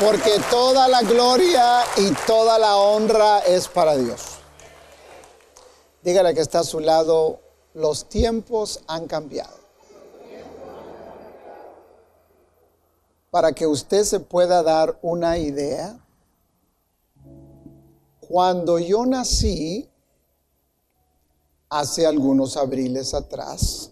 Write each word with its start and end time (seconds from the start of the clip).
Porque 0.00 0.40
toda 0.48 0.86
la 0.86 1.02
gloria 1.02 1.82
y 1.96 2.12
toda 2.24 2.56
la 2.58 2.76
honra 2.76 3.40
es 3.40 3.66
para 3.66 3.96
Dios. 3.96 4.38
Dígale 6.02 6.34
que 6.34 6.40
está 6.40 6.60
a 6.60 6.64
su 6.64 6.78
lado, 6.78 7.40
los 7.74 8.08
tiempos 8.08 8.80
han 8.86 9.08
cambiado. 9.08 9.58
Para 13.30 13.52
que 13.52 13.66
usted 13.66 14.04
se 14.04 14.20
pueda 14.20 14.62
dar 14.62 14.96
una 15.02 15.36
idea, 15.36 15.98
cuando 18.20 18.78
yo 18.78 19.04
nací, 19.04 19.90
hace 21.68 22.06
algunos 22.06 22.56
abriles 22.56 23.14
atrás, 23.14 23.90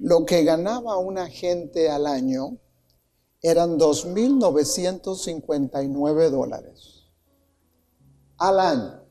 Lo 0.00 0.26
que 0.26 0.44
ganaba 0.44 0.98
una 0.98 1.28
gente 1.28 1.90
al 1.90 2.06
año 2.06 2.58
eran 3.42 3.78
2.959 3.78 6.30
dólares 6.30 6.96
al 8.38 8.60
año. 8.60 9.02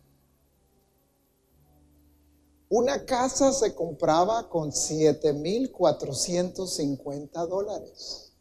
Una 2.69 3.05
casa 3.05 3.51
se 3.53 3.75
compraba 3.75 4.49
con 4.49 4.71
7.450 4.71 7.47
dólares. 7.47 8.31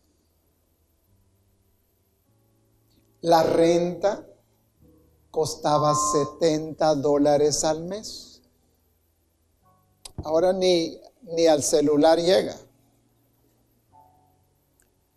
La 3.21 3.43
renta 3.43 4.27
costaba 5.31 5.95
70 5.95 6.95
dólares 6.97 7.65
al 7.65 7.85
mes. 7.85 8.41
Ahora 10.23 10.53
ni 10.53 11.01
ni 11.33 11.47
al 11.47 11.63
celular 11.63 12.19
llega. 12.19 12.57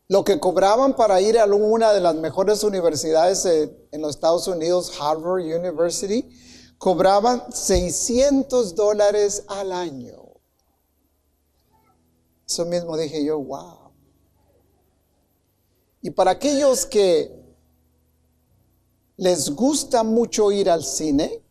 Lo 0.10 0.24
que 0.24 0.40
cobraban 0.40 0.96
para 0.96 1.20
ir 1.20 1.38
a 1.38 1.46
una 1.46 1.92
de 1.92 2.00
las 2.00 2.16
mejores 2.16 2.64
universidades 2.64 3.46
en 3.46 4.02
los 4.02 4.12
Estados 4.12 4.48
Unidos, 4.48 4.94
Harvard 5.00 5.44
University, 5.44 6.30
cobraban 6.78 7.52
600 7.52 8.74
dólares 8.74 9.44
al 9.48 9.74
año. 9.74 10.24
Eso 12.48 12.66
mismo 12.66 12.96
dije 12.96 13.26
yo, 13.26 13.38
wow. 13.40 13.92
Y 16.02 16.12
para 16.12 16.32
aquellos 16.32 16.86
que 16.86 17.36
les 19.18 19.50
gusta 19.50 20.04
mucho 20.04 20.54
ir 20.54 20.70
al 20.70 20.86
cine, 20.86 21.44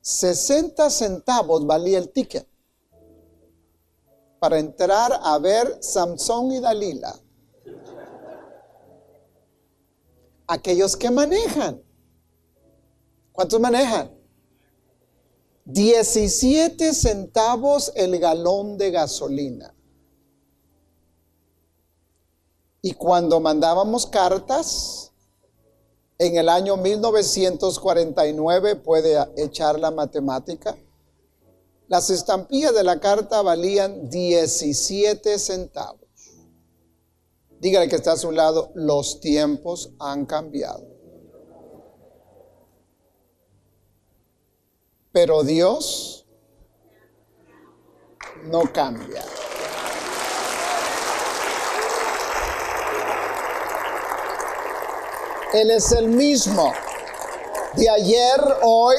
60 0.00 0.90
centavos 0.90 1.64
valía 1.64 1.98
el 1.98 2.08
ticket 2.08 2.51
para 4.42 4.58
entrar 4.58 5.20
a 5.22 5.38
ver 5.38 5.78
Samson 5.80 6.50
y 6.50 6.58
Dalila. 6.58 7.14
Aquellos 10.48 10.96
que 10.96 11.12
manejan. 11.12 11.80
¿Cuántos 13.30 13.60
manejan? 13.60 14.10
17 15.64 16.92
centavos 16.92 17.92
el 17.94 18.18
galón 18.18 18.76
de 18.78 18.90
gasolina. 18.90 19.72
Y 22.80 22.94
cuando 22.94 23.38
mandábamos 23.38 24.08
cartas, 24.08 25.12
en 26.18 26.36
el 26.36 26.48
año 26.48 26.76
1949, 26.76 28.74
puede 28.74 29.24
echar 29.36 29.78
la 29.78 29.92
matemática, 29.92 30.76
las 31.92 32.08
estampillas 32.08 32.74
de 32.74 32.84
la 32.84 33.00
carta 33.00 33.42
valían 33.42 34.08
17 34.08 35.38
centavos. 35.38 36.08
Dígale 37.60 37.86
que 37.86 37.96
está 37.96 38.12
a 38.12 38.16
su 38.16 38.32
lado, 38.32 38.72
los 38.74 39.20
tiempos 39.20 39.90
han 39.98 40.24
cambiado. 40.24 40.86
Pero 45.12 45.42
Dios 45.42 46.26
no 48.44 48.62
cambia. 48.72 49.22
Él 55.52 55.70
es 55.72 55.92
el 55.92 56.08
mismo 56.08 56.72
de 57.76 57.90
ayer, 57.90 58.40
hoy 58.62 58.96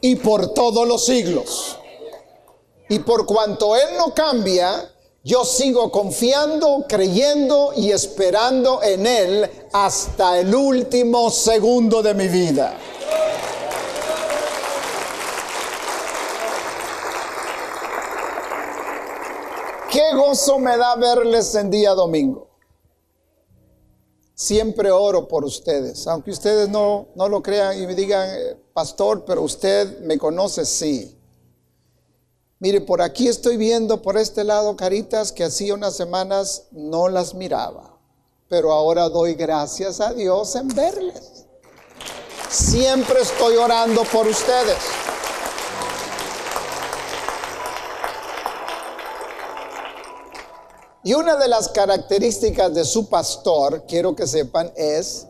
y 0.00 0.16
por 0.16 0.52
todos 0.54 0.88
los 0.88 1.06
siglos. 1.06 1.78
Y 2.92 2.98
por 2.98 3.24
cuanto 3.24 3.74
Él 3.74 3.96
no 3.96 4.12
cambia, 4.12 4.86
yo 5.24 5.46
sigo 5.46 5.90
confiando, 5.90 6.84
creyendo 6.86 7.72
y 7.74 7.90
esperando 7.90 8.82
en 8.82 9.06
Él 9.06 9.50
hasta 9.72 10.38
el 10.38 10.54
último 10.54 11.30
segundo 11.30 12.02
de 12.02 12.12
mi 12.12 12.28
vida. 12.28 12.76
Qué 19.90 20.14
gozo 20.14 20.58
me 20.58 20.76
da 20.76 20.94
verles 20.96 21.54
en 21.54 21.70
día 21.70 21.92
domingo. 21.92 22.50
Siempre 24.34 24.90
oro 24.90 25.26
por 25.26 25.46
ustedes, 25.46 26.06
aunque 26.06 26.30
ustedes 26.30 26.68
no, 26.68 27.08
no 27.14 27.26
lo 27.26 27.42
crean 27.42 27.82
y 27.82 27.86
me 27.86 27.94
digan, 27.94 28.28
eh, 28.28 28.54
pastor, 28.74 29.24
pero 29.24 29.40
usted 29.40 30.00
me 30.00 30.18
conoce, 30.18 30.66
sí. 30.66 31.21
Mire, 32.62 32.80
por 32.80 33.02
aquí 33.02 33.26
estoy 33.26 33.56
viendo 33.56 34.02
por 34.02 34.16
este 34.16 34.44
lado 34.44 34.76
caritas 34.76 35.32
que 35.32 35.42
hacía 35.42 35.74
unas 35.74 35.96
semanas 35.96 36.66
no 36.70 37.08
las 37.08 37.34
miraba, 37.34 37.98
pero 38.48 38.70
ahora 38.70 39.08
doy 39.08 39.34
gracias 39.34 40.00
a 40.00 40.12
Dios 40.12 40.54
en 40.54 40.68
verles. 40.68 41.44
Siempre 42.48 43.20
estoy 43.20 43.56
orando 43.56 44.04
por 44.04 44.28
ustedes. 44.28 44.78
Y 51.02 51.14
una 51.14 51.34
de 51.34 51.48
las 51.48 51.68
características 51.68 52.72
de 52.72 52.84
su 52.84 53.08
pastor, 53.08 53.86
quiero 53.88 54.14
que 54.14 54.28
sepan, 54.28 54.72
es 54.76 55.26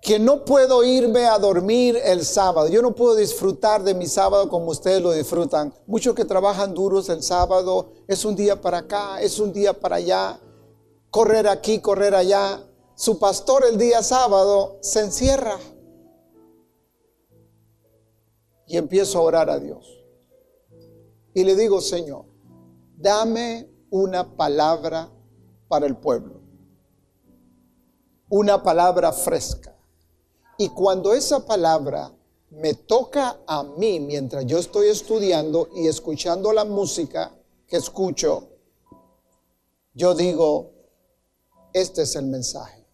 que 0.00 0.18
no 0.18 0.44
puedo 0.44 0.82
irme 0.82 1.26
a 1.26 1.38
dormir 1.38 1.98
el 2.02 2.24
sábado. 2.24 2.68
Yo 2.68 2.80
no 2.80 2.94
puedo 2.94 3.14
disfrutar 3.14 3.82
de 3.82 3.94
mi 3.94 4.06
sábado 4.06 4.48
como 4.48 4.70
ustedes 4.70 5.02
lo 5.02 5.12
disfrutan. 5.12 5.74
Muchos 5.86 6.14
que 6.14 6.24
trabajan 6.24 6.74
duros 6.74 7.08
el 7.10 7.22
sábado, 7.22 7.92
es 8.08 8.24
un 8.24 8.34
día 8.34 8.60
para 8.60 8.78
acá, 8.78 9.20
es 9.20 9.38
un 9.38 9.52
día 9.52 9.78
para 9.78 9.96
allá, 9.96 10.40
correr 11.10 11.46
aquí, 11.48 11.80
correr 11.80 12.14
allá. 12.14 12.66
Su 12.94 13.18
pastor 13.18 13.64
el 13.70 13.76
día 13.76 14.02
sábado 14.02 14.78
se 14.80 15.00
encierra 15.00 15.58
y 18.66 18.76
empiezo 18.78 19.18
a 19.18 19.22
orar 19.22 19.50
a 19.50 19.58
Dios. 19.58 20.02
Y 21.34 21.44
le 21.44 21.54
digo, 21.56 21.80
Señor, 21.80 22.24
dame 22.96 23.70
una 23.90 24.36
palabra 24.36 25.10
para 25.68 25.86
el 25.86 25.96
pueblo. 25.96 26.40
Una 28.28 28.62
palabra 28.62 29.12
fresca 29.12 29.79
y 30.60 30.68
cuando 30.68 31.14
esa 31.14 31.46
palabra 31.46 32.12
me 32.50 32.74
toca 32.74 33.38
a 33.46 33.62
mí 33.62 33.98
mientras 33.98 34.44
yo 34.44 34.58
estoy 34.58 34.88
estudiando 34.88 35.70
y 35.74 35.88
escuchando 35.88 36.52
la 36.52 36.66
música 36.66 37.34
que 37.66 37.78
escucho, 37.78 38.46
yo 39.94 40.14
digo, 40.14 40.70
este 41.72 42.02
es 42.02 42.14
el 42.14 42.26
mensaje. 42.26 42.86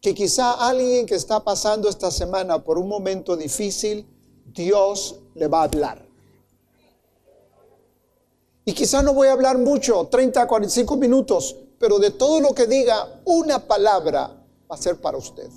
Que 0.00 0.14
quizá 0.14 0.52
alguien 0.66 1.04
que 1.04 1.14
está 1.14 1.44
pasando 1.44 1.90
esta 1.90 2.10
semana 2.10 2.64
por 2.64 2.78
un 2.78 2.88
momento 2.88 3.36
difícil, 3.36 4.06
Dios 4.46 5.16
le 5.34 5.46
va 5.46 5.60
a 5.60 5.64
hablar. 5.64 6.08
Y 8.64 8.72
quizá 8.72 9.02
no 9.02 9.12
voy 9.12 9.28
a 9.28 9.32
hablar 9.32 9.58
mucho, 9.58 10.06
30, 10.10 10.48
45 10.48 10.96
minutos, 10.96 11.54
pero 11.78 11.98
de 11.98 12.12
todo 12.12 12.40
lo 12.40 12.54
que 12.54 12.66
diga, 12.66 13.20
una 13.26 13.58
palabra 13.58 14.28
va 14.70 14.74
a 14.74 14.78
ser 14.78 14.98
para 15.02 15.18
usted. 15.18 15.50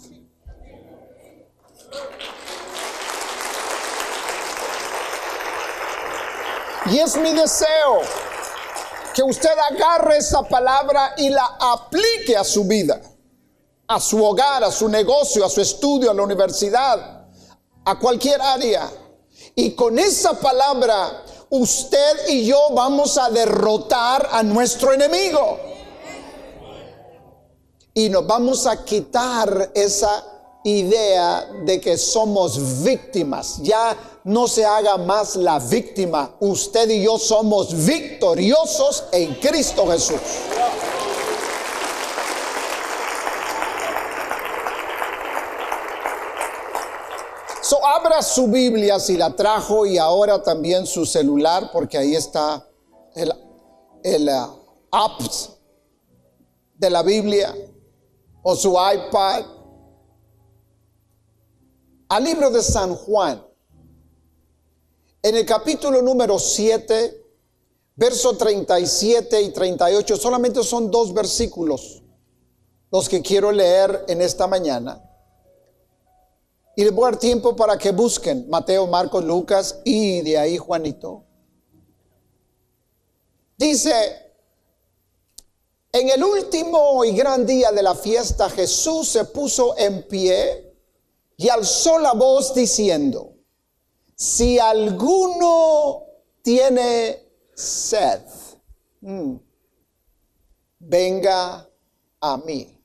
Y 6.92 7.00
es 7.00 7.16
mi 7.16 7.32
deseo 7.32 8.02
que 9.14 9.24
usted 9.24 9.52
agarre 9.72 10.18
esa 10.18 10.42
palabra 10.44 11.14
y 11.18 11.30
la 11.30 11.58
aplique 11.60 12.36
a 12.36 12.44
su 12.44 12.66
vida, 12.66 13.00
a 13.88 14.00
su 14.00 14.24
hogar, 14.24 14.64
a 14.64 14.72
su 14.72 14.90
negocio, 14.90 15.46
a 15.46 15.50
su 15.50 15.62
estudio, 15.62 16.12
a 16.12 16.14
la 16.14 16.24
universidad, 16.24 17.28
a 17.86 18.00
cualquier 18.00 18.42
área. 18.42 18.90
Y 19.56 19.72
con 19.76 20.00
esa 20.00 20.40
palabra 20.40 21.24
usted 21.50 22.30
y 22.30 22.46
yo 22.46 22.60
vamos 22.72 23.18
a 23.18 23.30
derrotar 23.30 24.30
a 24.32 24.42
nuestro 24.44 24.94
enemigo. 24.94 25.60
Y 27.94 28.10
nos 28.10 28.26
vamos 28.26 28.66
a 28.66 28.84
quitar 28.84 29.72
esa 29.76 30.31
idea 30.63 31.48
de 31.66 31.80
que 31.80 31.98
somos 31.98 32.84
víctimas. 32.84 33.60
Ya 33.62 33.96
no 34.24 34.48
se 34.48 34.66
haga 34.66 34.98
más 34.98 35.36
la 35.36 35.60
víctima. 35.60 36.36
Usted 36.40 36.90
y 36.90 37.04
yo 37.04 37.18
somos 37.18 37.86
victoriosos 37.86 39.06
en 39.12 39.36
Cristo 39.36 39.88
Jesús. 39.88 40.19
So, 47.62 47.86
abra 47.86 48.22
su 48.22 48.48
Biblia 48.48 49.00
si 49.00 49.16
la 49.16 49.34
trajo 49.34 49.86
y 49.86 49.98
ahora 49.98 50.44
también 50.44 50.86
su 50.86 51.06
celular 51.06 51.69
porque 51.72 51.98
ahí 51.98 52.16
está 52.16 52.68
el, 53.16 53.31
el 54.04 54.28
uh, 54.28 54.62
app 54.92 55.22
de 56.75 56.90
la 56.90 57.02
Biblia 57.02 57.56
o 58.44 58.56
su 58.56 58.72
iPad 58.72 59.61
al 62.12 62.25
libro 62.25 62.50
de 62.50 62.62
San 62.62 62.94
Juan. 62.94 63.42
En 65.24 65.34
el 65.34 65.46
capítulo 65.46 66.02
número 66.02 66.38
7, 66.40 67.25
verso 67.96 68.36
37 68.36 69.42
y 69.42 69.52
38, 69.52 70.18
solamente 70.18 70.62
son 70.62 70.92
dos 70.92 71.13
versículos 71.13 72.04
los 72.92 73.08
que 73.08 73.22
quiero 73.22 73.54
leer 73.54 74.04
en 74.10 74.22
esta 74.22 74.46
mañana. 74.46 75.02
Y 76.75 76.84
les 76.84 76.94
voy 76.94 77.06
a 77.06 77.12
dar 77.12 77.19
tiempo 77.19 77.56
para 77.56 77.78
que 77.78 77.92
busquen 77.92 78.50
Mateo, 78.50 78.88
Marcos, 78.88 79.24
Lucas 79.24 79.80
y 79.86 80.19
de 80.19 80.38
ahí 80.38 80.57
Juanito. 80.57 81.24
Dice, 83.57 84.34
en 85.94 86.10
el 86.10 86.22
último 86.22 87.06
y 87.06 87.16
gran 87.16 87.46
día 87.46 87.72
de 87.72 87.81
la 87.84 87.96
fiesta 87.96 88.50
Jesús 88.50 89.07
se 89.07 89.24
puso 89.24 89.78
en 89.78 90.06
pie 90.10 90.70
y 91.42 91.50
alzó 91.50 91.98
la 91.98 92.14
voz 92.14 92.54
diciendo, 92.54 93.34
si 94.14 94.60
alguno 94.60 96.06
tiene 96.44 97.18
sed, 97.56 98.22
mm, 99.00 99.38
venga 100.78 101.68
a 102.20 102.38
mí. 102.38 102.80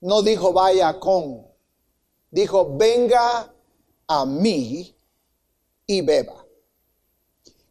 No 0.00 0.22
dijo 0.22 0.54
vaya 0.54 0.98
con, 0.98 1.46
dijo 2.30 2.78
venga 2.78 3.54
a 4.06 4.24
mí 4.24 4.96
y 5.84 6.00
beba. 6.00 6.46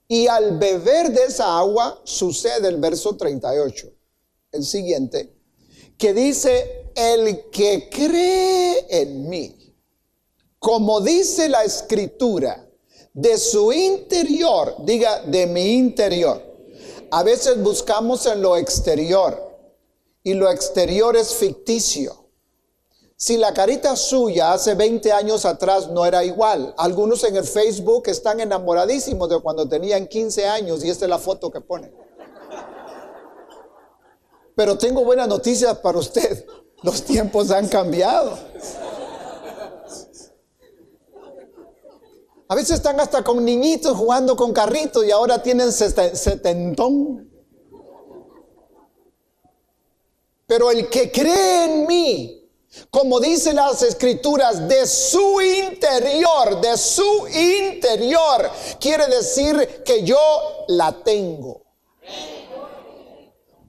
Y 0.08 0.28
al 0.28 0.60
beber 0.60 1.12
de 1.14 1.24
esa 1.24 1.58
agua 1.58 2.00
sucede 2.04 2.68
el 2.68 2.78
verso 2.78 3.18
38, 3.18 3.92
el 4.52 4.64
siguiente, 4.64 5.36
que 5.98 6.14
dice, 6.14 6.81
el 6.96 7.50
que 7.50 7.90
cree 7.90 8.86
en 8.90 9.30
mí, 9.30 9.76
como 10.60 11.02
dice 11.02 11.50
la 11.50 11.64
escritura, 11.64 12.68
de 13.14 13.38
su 13.38 13.74
interior, 13.74 14.76
diga 14.86 15.22
de 15.24 15.46
mi 15.48 15.74
interior. 15.74 16.42
A 17.12 17.24
veces 17.24 17.62
buscamos 17.62 18.26
en 18.26 18.42
lo 18.42 18.56
exterior 18.56 19.52
y 20.24 20.34
lo 20.34 20.50
exterior 20.50 21.16
es 21.18 21.34
ficticio. 21.34 22.22
Si 23.18 23.38
la 23.38 23.54
carita 23.54 23.96
suya 23.96 24.54
hace 24.54 24.74
20 24.74 25.12
años 25.12 25.46
atrás 25.46 25.90
no 25.90 26.06
era 26.06 26.24
igual, 26.24 26.74
algunos 26.78 27.24
en 27.24 27.36
el 27.36 27.44
Facebook 27.44 28.04
están 28.08 28.40
enamoradísimos 28.40 29.30
de 29.30 29.40
cuando 29.40 29.68
tenían 29.68 30.08
15 30.08 30.48
años 30.48 30.84
y 30.84 30.90
esta 30.90 31.06
es 31.06 31.10
la 31.10 31.20
foto 31.20 31.52
que 31.52 31.62
ponen. 31.62 31.94
Pero 34.56 34.78
tengo 34.78 35.04
buenas 35.04 35.28
noticias 35.28 35.78
para 35.80 36.00
usted. 36.00 36.46
Los 36.83 37.04
tiempos 37.04 37.51
han 37.51 37.68
cambiado. 37.68 38.38
A 42.48 42.56
veces 42.56 42.72
están 42.72 43.00
hasta 43.00 43.24
con 43.24 43.45
niñitos 43.45 43.95
jugando 43.95 44.36
con 44.36 44.51
carritos 44.51 45.06
y 45.06 45.12
ahora 45.12 45.42
tienen 45.42 45.72
setentón. 45.72 47.31
Pero 50.48 50.69
el 50.69 50.89
que 50.89 51.10
cree 51.10 51.63
en 51.63 51.88
mí, 51.88 52.50
como 52.89 53.22
dicen 53.22 53.56
las 53.56 53.81
escrituras, 53.83 54.68
de 54.68 54.86
su 54.86 55.39
interior, 55.39 56.60
de 56.60 56.78
su 56.78 57.25
interior, 57.30 58.50
quiere 58.81 59.07
decir 59.07 59.83
que 59.86 60.04
yo 60.04 60.19
la 60.68 60.92
tengo. 61.04 61.62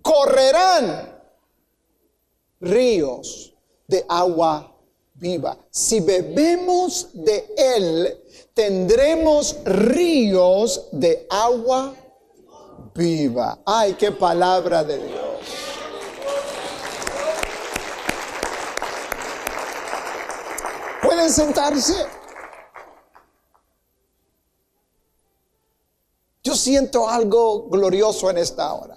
Correrán 0.03 1.22
ríos 2.63 3.55
de 3.87 4.05
agua 4.09 4.75
viva. 5.15 5.59
Si 5.71 6.01
bebemos 6.01 7.09
de 7.13 7.53
Él, 7.57 8.19
tendremos 8.55 9.57
ríos 9.65 10.89
de 10.93 11.27
agua 11.29 11.95
viva. 12.95 13.59
Ay, 13.67 13.95
qué 13.95 14.13
palabra 14.13 14.85
de 14.85 14.99
Dios. 14.99 15.23
Pueden 21.03 21.31
sentarse. 21.31 22.07
Yo 26.45 26.55
siento 26.55 27.09
algo 27.09 27.69
glorioso 27.69 28.31
en 28.31 28.39
esta 28.39 28.73
hora. 28.73 28.97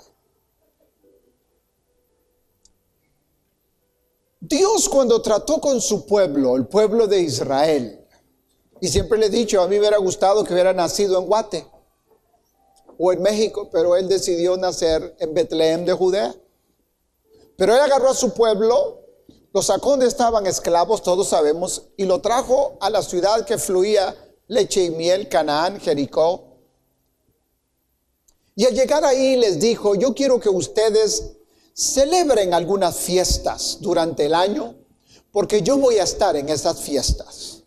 Dios 4.47 4.87
cuando 4.89 5.23
trató 5.23 5.59
con 5.59 5.81
su 5.81 6.05
pueblo, 6.05 6.55
el 6.55 6.67
pueblo 6.67 7.07
de 7.07 7.19
Israel, 7.21 8.05
y 8.79 8.87
siempre 8.89 9.17
le 9.17 9.25
he 9.27 9.29
dicho, 9.29 9.59
a 9.59 9.65
mí 9.65 9.71
me 9.71 9.79
hubiera 9.79 9.97
gustado 9.97 10.43
que 10.43 10.53
hubiera 10.53 10.71
nacido 10.71 11.17
en 11.17 11.25
Guate 11.25 11.67
o 12.99 13.11
en 13.11 13.23
México, 13.23 13.69
pero 13.71 13.95
él 13.95 14.07
decidió 14.07 14.55
nacer 14.55 15.15
en 15.19 15.33
Betlehem 15.33 15.85
de 15.85 15.93
Judea. 15.93 16.35
Pero 17.57 17.73
él 17.73 17.79
agarró 17.81 18.09
a 18.09 18.13
su 18.13 18.33
pueblo, 18.33 19.01
lo 19.51 19.63
sacó 19.63 19.91
donde 19.91 20.05
estaban 20.05 20.45
esclavos, 20.45 21.01
todos 21.01 21.29
sabemos, 21.29 21.87
y 21.97 22.05
lo 22.05 22.21
trajo 22.21 22.77
a 22.81 22.91
la 22.91 23.01
ciudad 23.01 23.45
que 23.45 23.57
fluía 23.57 24.15
leche 24.47 24.83
y 24.83 24.89
miel, 24.91 25.27
Canaán, 25.27 25.79
Jericó. 25.79 26.59
Y 28.55 28.65
al 28.65 28.75
llegar 28.75 29.03
ahí 29.03 29.37
les 29.37 29.59
dijo, 29.59 29.95
yo 29.95 30.13
quiero 30.13 30.39
que 30.39 30.49
ustedes 30.49 31.31
celebren 31.75 32.53
algunas 32.53 32.95
fiestas 32.95 33.79
durante 33.81 34.25
el 34.25 34.33
año, 34.33 34.75
porque 35.31 35.61
yo 35.61 35.77
voy 35.77 35.97
a 35.97 36.03
estar 36.03 36.35
en 36.37 36.47
esas 36.47 36.79
fiestas. 36.79 37.63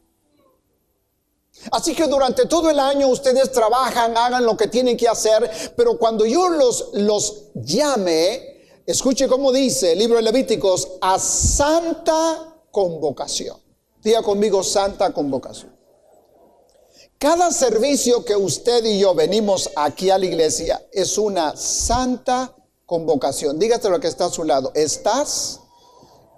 Así 1.71 1.95
que 1.95 2.07
durante 2.07 2.47
todo 2.47 2.71
el 2.71 2.79
año 2.79 3.09
ustedes 3.09 3.53
trabajan, 3.53 4.17
hagan 4.17 4.47
lo 4.47 4.57
que 4.57 4.69
tienen 4.69 4.97
que 4.97 5.09
hacer, 5.09 5.75
pero 5.77 5.99
cuando 5.99 6.25
yo 6.25 6.49
los, 6.49 6.91
los 6.95 7.49
llame, 7.55 8.63
escuche 8.87 9.29
cómo 9.29 9.53
dice 9.53 9.93
el 9.93 9.99
libro 9.99 10.17
de 10.17 10.23
Levíticos, 10.23 10.89
a 11.03 11.19
santa 11.19 12.57
convocación. 12.71 13.59
Diga 14.03 14.23
conmigo 14.23 14.63
santa 14.63 15.13
convocación. 15.13 15.77
Cada 17.19 17.51
servicio 17.51 18.25
que 18.25 18.37
usted 18.37 18.85
y 18.85 19.01
yo 19.01 19.15
venimos 19.15 19.71
aquí 19.77 20.09
a 20.09 20.17
la 20.17 20.25
iglesia 20.25 20.87
es 20.93 21.19
una 21.19 21.57
santa 21.57 22.55
convocación. 22.89 23.59
Dígate 23.59 23.91
lo 23.91 24.01
que 24.01 24.09
está 24.09 24.25
a 24.25 24.31
su 24.31 24.45
lado. 24.45 24.73
Estás 24.75 25.61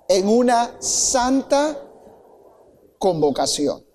en 0.09 0.27
una 0.27 0.75
santa 0.83 1.81
convocación. 2.99 3.87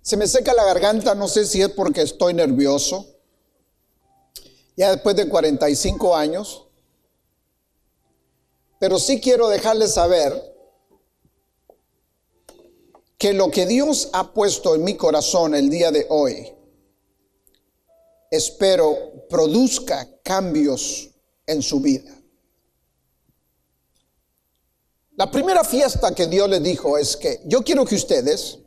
Se 0.00 0.16
me 0.16 0.28
seca 0.28 0.54
la 0.54 0.64
garganta, 0.64 1.16
no 1.16 1.26
sé 1.26 1.44
si 1.44 1.60
es 1.60 1.70
porque 1.70 2.02
estoy 2.02 2.34
nervioso. 2.34 3.04
Ya 4.76 4.92
después 4.92 5.16
de 5.16 5.28
45 5.28 6.14
años. 6.14 6.68
Pero 8.78 9.00
sí 9.00 9.20
quiero 9.20 9.48
dejarles 9.48 9.94
saber 9.94 10.54
que 13.18 13.32
lo 13.32 13.50
que 13.50 13.66
Dios 13.66 14.08
ha 14.12 14.32
puesto 14.32 14.76
en 14.76 14.84
mi 14.84 14.96
corazón 14.96 15.56
el 15.56 15.68
día 15.68 15.90
de 15.90 16.06
hoy 16.08 16.59
espero 18.30 19.26
produzca 19.28 20.08
cambios 20.22 21.10
en 21.46 21.62
su 21.62 21.80
vida. 21.80 22.16
La 25.16 25.30
primera 25.30 25.64
fiesta 25.64 26.14
que 26.14 26.26
Dios 26.26 26.48
le 26.48 26.60
dijo 26.60 26.96
es 26.96 27.16
que 27.16 27.40
yo 27.44 27.62
quiero 27.62 27.84
que 27.84 27.96
ustedes 27.96 28.58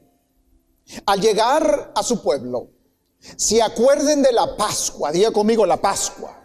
Al 1.05 1.21
llegar 1.21 1.93
a 1.95 2.03
su 2.03 2.21
pueblo, 2.21 2.69
si 3.37 3.61
acuerden 3.61 4.21
de 4.21 4.33
la 4.33 4.57
Pascua, 4.57 5.11
diga 5.11 5.31
conmigo 5.31 5.65
la 5.65 5.81
Pascua. 5.81 6.39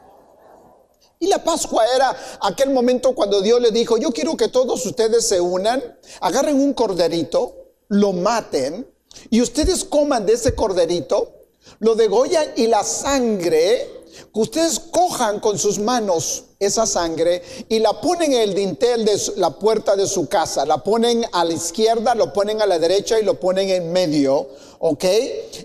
Y 1.19 1.27
la 1.27 1.43
Pascua 1.43 1.85
era 1.95 2.17
aquel 2.41 2.71
momento 2.71 3.15
cuando 3.15 3.43
Dios 3.43 3.61
le 3.61 3.73
dijo, 3.73 3.99
yo 3.99 4.13
quiero 4.13 4.37
que 4.37 4.49
todos 4.49 4.87
ustedes 4.87 5.27
se 5.27 5.41
unan, 5.41 5.83
agarren 6.21 6.61
un 6.61 6.73
corderito, 6.73 7.75
lo 7.89 8.13
maten 8.13 8.89
y 9.29 9.41
ustedes 9.41 9.85
coman 9.85 10.25
de 10.25 10.35
ese 10.35 10.55
corderito, 10.55 11.38
lo 11.81 11.95
degollan 11.95 12.47
y 12.57 12.67
la 12.67 12.83
sangre 12.83 13.99
que 14.33 14.41
ustedes 14.41 14.81
cojan 14.81 15.41
con 15.41 15.59
sus 15.59 15.79
manos 15.79 16.45
esa 16.59 16.87
sangre 16.87 17.43
y 17.69 17.79
la 17.79 18.00
ponen 18.00 18.33
en 18.33 18.41
el 18.41 18.55
dintel 18.55 19.05
de 19.05 19.21
la 19.37 19.50
puerta 19.50 19.95
de 19.95 20.07
su 20.07 20.29
casa. 20.29 20.67
La 20.67 20.79
ponen 20.79 21.25
a 21.33 21.45
la 21.45 21.53
izquierda, 21.53 22.15
lo 22.15 22.33
ponen 22.33 22.61
a 22.61 22.67
la 22.67 22.79
derecha 22.79 23.19
y 23.19 23.25
lo 23.25 23.38
ponen 23.38 23.71
en 23.71 23.93
medio. 23.93 24.49
¿Ok? 24.81 25.05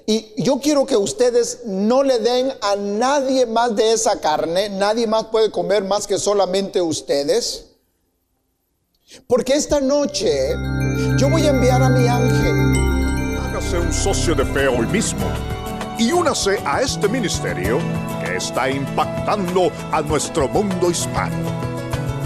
Y 0.06 0.44
yo 0.44 0.60
quiero 0.60 0.86
que 0.86 0.98
ustedes 0.98 1.62
no 1.66 2.04
le 2.04 2.20
den 2.20 2.52
a 2.62 2.76
nadie 2.76 3.46
más 3.46 3.76
de 3.76 3.94
esa 3.94 4.20
carne. 4.20 4.70
Nadie 4.70 5.08
más 5.08 5.26
puede 5.26 5.52
comer 5.52 5.84
más 5.84 6.06
que 6.06 6.18
solamente 6.18 6.82
ustedes. 6.82 7.66
Porque 9.28 9.54
esta 9.54 9.80
noche 9.80 10.56
yo 11.18 11.30
voy 11.30 11.46
a 11.46 11.50
enviar 11.50 11.82
a 11.82 11.90
mi 11.90 12.08
ángel. 12.08 13.40
Hágase 13.40 13.78
un 13.80 13.94
socio 13.94 14.36
de 14.36 14.46
fe 14.46 14.68
hoy 14.68 14.88
mismo 14.88 15.26
y 16.04 16.12
únase 16.12 16.60
a 16.66 16.82
este 16.82 17.08
ministerio 17.08 17.80
que 18.22 18.36
está 18.36 18.70
impactando 18.70 19.72
a 19.90 20.02
nuestro 20.02 20.50
mundo 20.50 20.92
hispano. 20.92 21.34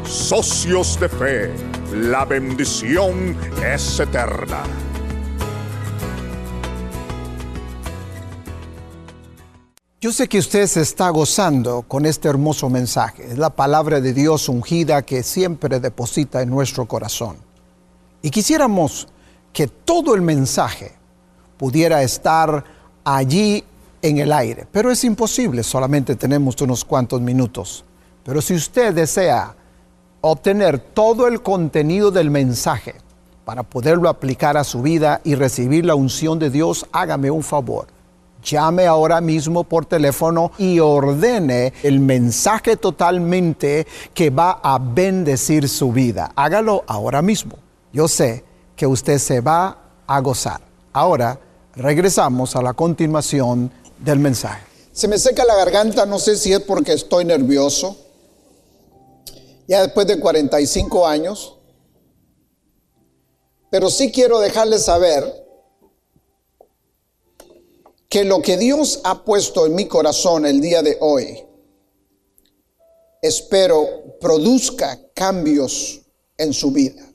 Socios 0.05 0.99
de 0.99 1.09
Fe, 1.09 1.51
la 1.93 2.25
bendición 2.25 3.35
es 3.63 3.99
eterna. 3.99 4.63
Yo 10.01 10.13
sé 10.13 10.29
que 10.29 10.39
usted 10.39 10.65
se 10.67 10.79
está 10.79 11.09
gozando 11.09 11.81
con 11.81 12.05
este 12.05 12.29
hermoso 12.29 12.69
mensaje. 12.69 13.33
Es 13.33 13.37
la 13.37 13.49
palabra 13.49 13.99
de 13.99 14.13
Dios 14.13 14.47
ungida 14.47 15.01
que 15.01 15.23
siempre 15.23 15.81
deposita 15.81 16.41
en 16.41 16.49
nuestro 16.49 16.85
corazón. 16.85 17.35
Y 18.21 18.29
quisiéramos 18.29 19.09
que 19.51 19.67
todo 19.67 20.15
el 20.15 20.21
mensaje 20.21 20.93
pudiera 21.57 22.01
estar 22.01 22.63
allí 23.03 23.65
en 24.01 24.19
el 24.19 24.31
aire, 24.31 24.65
pero 24.71 24.89
es 24.89 25.03
imposible, 25.03 25.63
solamente 25.63 26.15
tenemos 26.15 26.61
unos 26.61 26.85
cuantos 26.85 27.19
minutos. 27.19 27.83
Pero 28.23 28.41
si 28.41 28.53
usted 28.53 28.93
desea 28.93 29.53
obtener 30.21 30.79
todo 30.79 31.27
el 31.27 31.41
contenido 31.41 32.09
del 32.09 32.31
mensaje 32.31 32.95
para 33.43 33.63
poderlo 33.63 34.07
aplicar 34.07 34.55
a 34.55 34.63
su 34.63 34.81
vida 34.81 35.19
y 35.25 35.35
recibir 35.35 35.85
la 35.85 35.95
unción 35.95 36.39
de 36.39 36.49
Dios, 36.49 36.85
hágame 36.93 37.29
un 37.29 37.43
favor 37.43 37.98
llame 38.43 38.85
ahora 38.85 39.21
mismo 39.21 39.63
por 39.63 39.85
teléfono 39.85 40.51
y 40.57 40.79
ordene 40.79 41.73
el 41.83 41.99
mensaje 41.99 42.77
totalmente 42.77 43.85
que 44.13 44.29
va 44.29 44.59
a 44.63 44.79
bendecir 44.79 45.67
su 45.67 45.91
vida. 45.91 46.31
Hágalo 46.35 46.83
ahora 46.87 47.21
mismo. 47.21 47.57
Yo 47.91 48.07
sé 48.07 48.43
que 48.75 48.87
usted 48.87 49.17
se 49.17 49.41
va 49.41 49.77
a 50.07 50.19
gozar. 50.21 50.61
Ahora 50.93 51.39
regresamos 51.75 52.55
a 52.55 52.61
la 52.61 52.73
continuación 52.73 53.71
del 53.97 54.19
mensaje. 54.19 54.63
Se 54.91 55.07
me 55.07 55.17
seca 55.17 55.45
la 55.45 55.55
garganta, 55.55 56.05
no 56.05 56.19
sé 56.19 56.35
si 56.35 56.51
es 56.51 56.59
porque 56.59 56.93
estoy 56.93 57.25
nervioso. 57.25 57.97
Ya 59.67 59.81
después 59.83 60.07
de 60.07 60.19
45 60.19 61.07
años. 61.07 61.55
Pero 63.69 63.89
sí 63.89 64.11
quiero 64.11 64.39
dejarles 64.39 64.85
saber 64.85 65.48
que 68.09 68.25
lo 68.25 68.41
que 68.41 68.57
Dios 68.57 69.01
ha 69.03 69.23
puesto 69.23 69.67
en 69.67 69.75
mi 69.75 69.87
corazón 69.87 70.47
el 70.47 70.59
día 70.59 70.81
de 70.81 70.97
hoy, 70.99 71.45
espero 73.21 74.17
produzca 74.19 74.99
cambios 75.13 76.01
en 76.35 76.51
su 76.51 76.71
vida. 76.71 77.05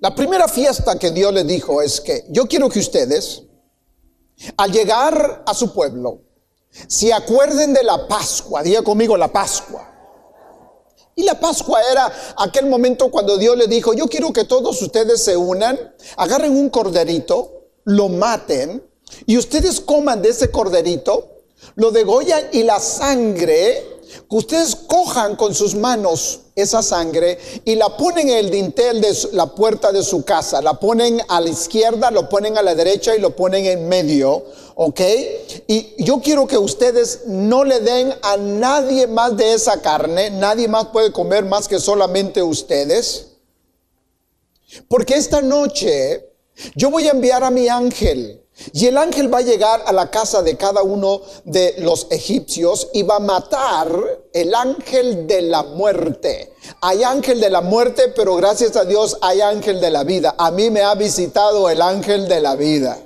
La 0.00 0.12
primera 0.16 0.48
fiesta 0.48 0.98
que 0.98 1.12
Dios 1.12 1.32
le 1.32 1.44
dijo 1.44 1.80
es 1.80 2.00
que 2.00 2.24
yo 2.30 2.46
quiero 2.46 2.68
que 2.68 2.80
ustedes, 2.80 3.44
al 4.56 4.72
llegar 4.72 5.44
a 5.46 5.54
su 5.54 5.72
pueblo, 5.72 6.22
se 6.88 7.12
acuerden 7.12 7.72
de 7.72 7.84
la 7.84 8.08
Pascua, 8.08 8.64
diga 8.64 8.82
conmigo 8.82 9.16
la 9.16 9.32
Pascua. 9.32 9.88
Y 11.14 11.22
la 11.22 11.38
Pascua 11.38 11.80
era 11.88 12.12
aquel 12.36 12.66
momento 12.66 13.12
cuando 13.12 13.36
Dios 13.36 13.56
le 13.56 13.68
dijo, 13.68 13.92
yo 13.92 14.08
quiero 14.08 14.32
que 14.32 14.44
todos 14.44 14.82
ustedes 14.82 15.22
se 15.22 15.36
unan, 15.36 15.78
agarren 16.16 16.56
un 16.56 16.68
corderito, 16.68 17.61
lo 17.84 18.08
maten 18.08 18.82
y 19.26 19.36
ustedes 19.36 19.80
coman 19.80 20.22
de 20.22 20.30
ese 20.30 20.50
corderito, 20.50 21.28
lo 21.74 21.90
degollan 21.90 22.44
y 22.52 22.62
la 22.62 22.80
sangre, 22.80 23.86
que 24.28 24.36
ustedes 24.36 24.74
cojan 24.74 25.36
con 25.36 25.54
sus 25.54 25.74
manos 25.74 26.40
esa 26.54 26.82
sangre 26.82 27.38
y 27.64 27.76
la 27.76 27.96
ponen 27.96 28.28
en 28.28 28.36
el 28.38 28.50
dintel 28.50 29.00
de 29.00 29.16
la 29.32 29.54
puerta 29.54 29.90
de 29.90 30.02
su 30.02 30.24
casa, 30.24 30.60
la 30.60 30.78
ponen 30.78 31.20
a 31.28 31.40
la 31.40 31.48
izquierda, 31.48 32.10
lo 32.10 32.28
ponen 32.28 32.58
a 32.58 32.62
la 32.62 32.74
derecha 32.74 33.16
y 33.16 33.20
lo 33.20 33.34
ponen 33.34 33.64
en 33.64 33.88
medio, 33.88 34.44
¿ok? 34.74 35.00
Y 35.66 36.04
yo 36.04 36.20
quiero 36.20 36.46
que 36.46 36.58
ustedes 36.58 37.22
no 37.26 37.64
le 37.64 37.80
den 37.80 38.12
a 38.22 38.36
nadie 38.36 39.06
más 39.06 39.36
de 39.36 39.54
esa 39.54 39.80
carne, 39.80 40.30
nadie 40.30 40.68
más 40.68 40.86
puede 40.88 41.12
comer 41.12 41.44
más 41.44 41.68
que 41.68 41.78
solamente 41.78 42.42
ustedes. 42.42 43.28
Porque 44.88 45.14
esta 45.14 45.42
noche 45.42 46.31
yo 46.74 46.90
voy 46.90 47.08
a 47.08 47.12
enviar 47.12 47.44
a 47.44 47.50
mi 47.50 47.68
ángel. 47.68 48.38
Y 48.72 48.86
el 48.86 48.98
ángel 48.98 49.32
va 49.32 49.38
a 49.38 49.42
llegar 49.42 49.82
a 49.86 49.92
la 49.92 50.10
casa 50.10 50.42
de 50.42 50.56
cada 50.56 50.82
uno 50.82 51.22
de 51.44 51.74
los 51.78 52.06
egipcios 52.10 52.88
y 52.92 53.02
va 53.02 53.16
a 53.16 53.20
matar 53.20 53.88
el 54.32 54.54
ángel 54.54 55.26
de 55.26 55.42
la 55.42 55.62
muerte. 55.62 56.52
Hay 56.80 57.02
ángel 57.02 57.40
de 57.40 57.50
la 57.50 57.60
muerte, 57.60 58.12
pero 58.14 58.36
gracias 58.36 58.76
a 58.76 58.84
Dios 58.84 59.16
hay 59.20 59.40
ángel 59.40 59.80
de 59.80 59.90
la 59.90 60.04
vida. 60.04 60.34
A 60.38 60.50
mí 60.50 60.70
me 60.70 60.82
ha 60.82 60.94
visitado 60.94 61.68
el 61.70 61.80
ángel 61.82 62.28
de 62.28 62.40
la 62.40 62.54
vida. 62.54 62.98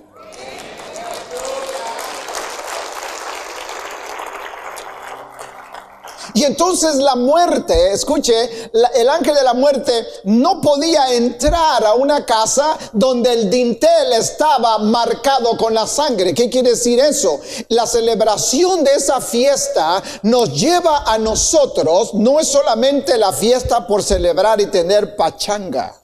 Y 6.36 6.44
entonces 6.44 6.96
la 6.96 7.16
muerte, 7.16 7.94
escuche, 7.94 8.68
el 8.94 9.08
ángel 9.08 9.34
de 9.34 9.42
la 9.42 9.54
muerte 9.54 10.06
no 10.24 10.60
podía 10.60 11.14
entrar 11.14 11.82
a 11.82 11.94
una 11.94 12.26
casa 12.26 12.76
donde 12.92 13.32
el 13.32 13.48
dintel 13.48 14.12
estaba 14.12 14.76
marcado 14.76 15.56
con 15.56 15.72
la 15.72 15.86
sangre. 15.86 16.34
¿Qué 16.34 16.50
quiere 16.50 16.72
decir 16.72 17.00
eso? 17.00 17.40
La 17.68 17.86
celebración 17.86 18.84
de 18.84 18.96
esa 18.96 19.22
fiesta 19.22 20.02
nos 20.24 20.52
lleva 20.52 21.04
a 21.10 21.16
nosotros, 21.16 22.12
no 22.12 22.38
es 22.38 22.48
solamente 22.48 23.16
la 23.16 23.32
fiesta 23.32 23.86
por 23.86 24.02
celebrar 24.02 24.60
y 24.60 24.66
tener 24.66 25.16
pachanga. 25.16 25.96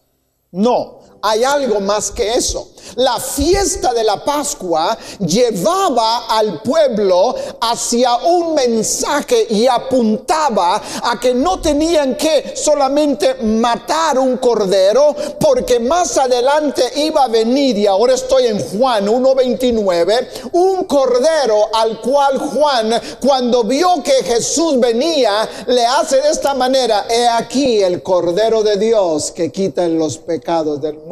No, 0.51 1.01
hay 1.23 1.45
algo 1.45 1.81
más 1.81 2.11
que 2.11 2.35
eso. 2.35 2.69
La 2.97 3.19
fiesta 3.21 3.95
de 3.95 4.03
la 4.03 4.25
Pascua 4.25 4.99
llevaba 5.21 6.27
al 6.27 6.61
pueblo 6.63 7.35
hacia 7.61 8.17
un 8.17 8.55
mensaje 8.55 9.47
y 9.49 9.69
apuntaba 9.69 10.83
a 11.03 11.19
que 11.21 11.33
no 11.33 11.61
tenían 11.61 12.17
que 12.17 12.55
solamente 12.57 13.35
matar 13.37 14.19
un 14.19 14.37
cordero, 14.37 15.15
porque 15.41 15.79
más 15.79 16.19
adelante 16.19 16.83
iba 16.97 17.25
a 17.25 17.29
venir, 17.29 17.79
y 17.79 17.87
ahora 17.87 18.15
estoy 18.15 18.49
en 18.49 18.59
Juan 18.59 19.07
1.29, 19.07 20.51
un 20.53 20.85
cordero 20.85 21.69
al 21.75 22.01
cual 22.01 22.39
Juan, 22.39 23.01
cuando 23.25 23.63
vio 23.63 24.03
que 24.03 24.25
Jesús 24.25 24.79
venía, 24.81 25.49
le 25.69 25.87
hace 25.87 26.21
de 26.21 26.31
esta 26.31 26.53
manera, 26.53 27.07
he 27.09 27.29
aquí 27.29 27.81
el 27.81 28.03
cordero 28.03 28.63
de 28.63 28.77
Dios 28.77 29.31
que 29.31 29.53
quita 29.53 29.87
los 29.87 30.19
pecados 30.19 30.83
del 30.83 30.95
mundo. 30.95 31.12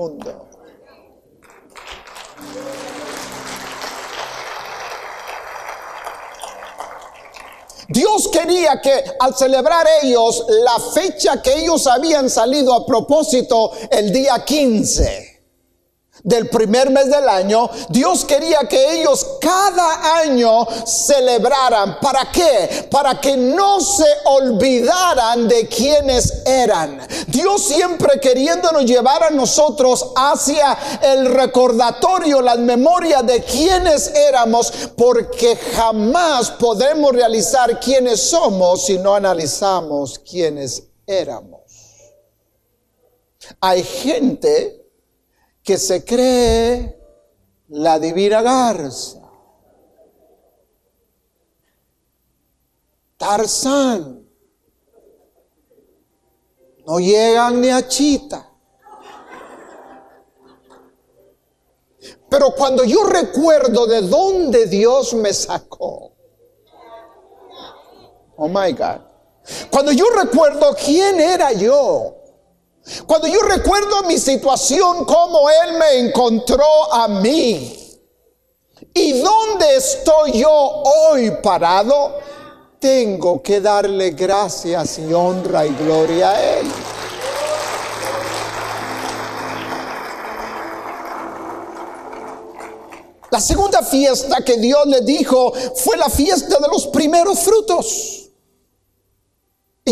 Dios 7.89 8.29
quería 8.29 8.81
que 8.81 9.05
al 9.19 9.35
celebrar 9.35 9.87
ellos 10.03 10.45
la 10.49 10.79
fecha 10.79 11.43
que 11.43 11.53
ellos 11.53 11.87
habían 11.87 12.31
salido 12.31 12.73
a 12.73 12.87
propósito, 12.87 13.73
el 13.91 14.13
día 14.13 14.45
15 14.45 15.30
del 16.23 16.49
primer 16.49 16.91
mes 16.91 17.11
del 17.11 17.29
año, 17.29 17.71
Dios 17.89 18.25
quería 18.25 18.61
que 18.69 19.01
ellos 19.01 19.27
cada 19.41 20.19
año 20.19 20.67
celebraran. 20.87 21.99
¿Para 22.01 22.31
qué? 22.31 22.89
Para 22.91 23.21
que 23.21 23.37
no 23.37 23.81
se 23.81 24.07
olvidaran 24.25 25.49
de 25.49 25.67
quienes 25.69 26.43
eran. 26.47 27.01
Dios 27.27 27.63
siempre 27.65 28.21
queriéndonos 28.21 28.85
llevar 28.85 29.25
a 29.25 29.31
nosotros 29.31 30.13
hacia 30.17 30.77
el 31.03 31.33
recordatorio, 31.33 32.41
la 32.41 32.57
memoria 32.57 33.23
de 33.23 33.43
quienes 33.43 34.09
éramos, 34.15 34.73
porque 34.97 35.57
jamás 35.57 36.51
podemos 36.53 37.13
realizar 37.13 37.81
quiénes 37.81 38.21
somos 38.21 38.87
si 38.87 38.99
no 38.99 39.15
analizamos 39.15 40.19
quiénes 40.19 40.83
éramos. 41.07 41.61
Hay 43.61 43.83
gente 43.83 44.80
que 45.63 45.79
se 45.79 46.05
cree 46.05 46.99
la 47.69 47.99
divina 47.99 48.43
garza. 48.43 49.21
Tarzán. 53.17 54.27
No 56.87 56.99
llegan 56.99 57.61
ni 57.61 57.69
a 57.69 57.87
Chita. 57.87 58.51
Pero 62.31 62.55
cuando 62.55 62.85
yo 62.85 63.05
recuerdo 63.05 63.87
de 63.87 64.03
dónde 64.03 64.67
Dios 64.67 65.15
me 65.15 65.35
sacó, 65.35 66.13
oh 68.37 68.49
my 68.49 68.73
God, 68.73 69.01
cuando 69.71 69.93
yo 69.93 70.07
recuerdo 70.11 70.75
quién 70.75 71.21
era 71.21 71.53
yo, 71.53 72.20
cuando 73.07 73.27
yo 73.27 73.41
recuerdo 73.43 74.03
mi 74.05 74.19
situación, 74.19 75.05
como 75.05 75.49
Él 75.51 75.79
me 75.79 75.99
encontró 75.99 76.93
a 76.93 77.09
mí. 77.09 77.77
¿Y 78.95 79.21
dónde 79.21 79.77
estoy 79.77 80.41
yo 80.41 80.51
hoy 80.51 81.31
parado? 81.43 82.19
Tengo 82.79 83.43
que 83.43 83.61
darle 83.61 84.11
gracias 84.11 84.99
y 84.99 85.13
honra 85.13 85.67
y 85.67 85.75
gloria 85.75 86.31
a 86.31 86.59
Él. 86.59 86.73
La 93.31 93.41
segunda 93.41 93.83
fiesta 93.83 94.43
que 94.45 94.57
Dios 94.57 94.87
le 94.87 95.03
dijo 95.03 95.53
fue 95.77 95.97
la 95.97 96.11
fiesta 96.11 96.59
de 96.59 96.67
los 96.69 96.89
primeros 96.89 97.39
frutos. 97.39 98.30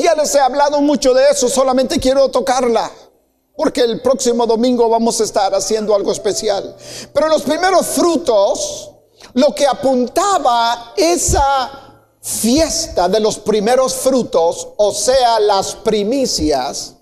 Ya 0.02 0.14
les 0.14 0.34
he 0.34 0.40
hablado 0.40 0.80
mucho 0.80 1.14
de 1.14 1.24
eso, 1.30 1.48
solamente 1.48 1.98
quiero 1.98 2.28
tocarla. 2.28 2.90
Porque 3.56 3.80
el 3.80 4.00
próximo 4.00 4.46
domingo 4.46 4.88
vamos 4.88 5.20
a 5.20 5.24
estar 5.24 5.52
haciendo 5.54 5.94
algo 5.94 6.12
especial. 6.12 6.76
Pero 7.12 7.28
los 7.28 7.42
primeros 7.42 7.86
frutos, 7.86 8.92
lo 9.34 9.52
que 9.54 9.66
apuntaba 9.66 10.92
esa 10.96 12.04
fiesta 12.20 13.08
de 13.08 13.18
los 13.18 13.38
primeros 13.38 13.94
frutos, 13.94 14.68
o 14.76 14.92
sea, 14.92 15.40
las 15.40 15.74
primicias, 15.74 16.94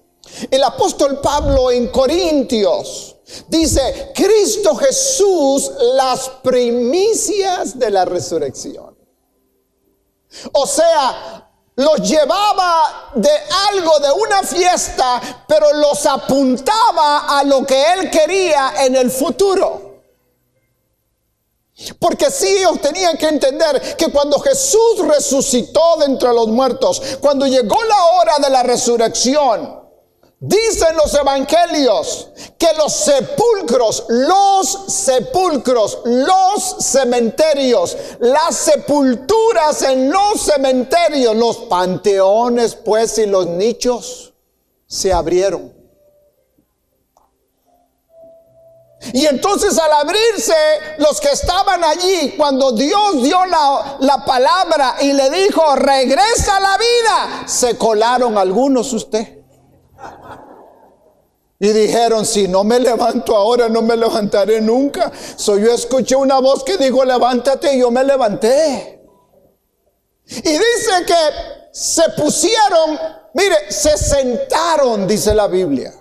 el 0.51 0.63
apóstol 0.63 1.21
Pablo 1.21 1.71
en 1.71 1.89
Corintios 1.89 3.17
dice, 3.49 4.13
Cristo 4.15 4.75
Jesús, 4.77 5.71
las 5.95 6.29
primicias 6.43 7.79
de 7.79 7.91
la 7.91 8.05
resurrección. 8.05 8.97
O 10.53 10.67
sea, 10.67 11.46
los 11.77 12.01
llevaba 12.01 13.11
de 13.15 13.31
algo, 13.71 13.99
de 14.01 14.11
una 14.13 14.43
fiesta, 14.43 15.21
pero 15.47 15.73
los 15.75 16.05
apuntaba 16.07 17.39
a 17.39 17.45
lo 17.45 17.65
que 17.65 17.93
él 17.93 18.11
quería 18.11 18.73
en 18.81 18.97
el 18.97 19.11
futuro. 19.11 19.87
Porque 21.99 22.31
sí 22.31 22.49
ellos 22.49 22.81
tenían 22.81 23.19
que 23.19 23.29
entender 23.29 23.97
que 23.97 24.11
cuando 24.11 24.41
Jesús 24.41 25.07
resucitó 25.07 25.99
de 25.99 26.07
entre 26.07 26.33
los 26.33 26.49
muertos, 26.49 27.03
cuando 27.21 27.47
llegó 27.47 27.77
la 27.85 28.05
hora 28.17 28.39
de 28.43 28.49
la 28.51 28.63
resurrección, 28.63 29.86
Dicen 30.39 30.95
los 30.97 31.15
evangelios 31.15 32.29
que 32.59 32.69
los 32.77 32.93
sepulcros, 32.93 34.05
los 34.09 34.85
sepulcros, 34.87 36.01
los 36.05 36.77
cementerios, 36.81 37.97
las 38.21 38.55
sepulturas 38.55 39.81
en 39.81 40.11
los 40.11 40.43
cementerios, 40.43 41.35
los 41.35 41.57
panteones 41.57 42.75
pues 42.75 43.17
y 43.17 43.25
los 43.25 43.47
nichos 43.47 44.35
se 44.87 45.11
abrieron. 45.11 45.75
Y 49.15 49.25
entonces 49.25 49.79
al 49.79 49.93
abrirse, 49.93 50.55
los 50.99 51.19
que 51.19 51.31
estaban 51.31 51.83
allí, 51.83 52.35
cuando 52.37 52.73
Dios 52.73 53.23
dio 53.23 53.43
la, 53.47 53.97
la, 54.01 54.25
palabra 54.25 54.97
y 55.01 55.15
le 55.15 55.31
dijo, 55.31 55.77
regresa 55.77 56.57
a 56.57 56.61
la 56.61 56.77
vida, 56.77 57.45
se 57.47 57.79
colaron 57.79 58.37
algunos 58.37 58.93
usted. 58.93 59.36
Y 61.59 61.69
dijeron, 61.69 62.27
si 62.27 62.49
no 62.49 62.65
me 62.65 62.79
levanto 62.79 63.35
ahora, 63.35 63.69
no 63.69 63.81
me 63.81 63.97
levantaré 63.97 64.61
nunca. 64.61 65.11
So 65.37 65.57
yo 65.57 65.73
escuché 65.73 66.15
una 66.15 66.39
voz 66.39 66.63
que 66.63 66.77
dijo, 66.77 67.05
levántate 67.05 67.75
y 67.75 67.81
yo 67.81 67.91
me 67.91 68.05
levanté. 68.05 69.03
Y 70.27 70.51
dice 70.51 71.05
que 71.07 71.15
se 71.73 72.03
pusieron, 72.17 72.99
mire, 73.33 73.71
se 73.71 73.97
sentaron, 73.97 75.07
dice 75.07 75.35
la 75.35 75.47
Biblia, 75.47 75.95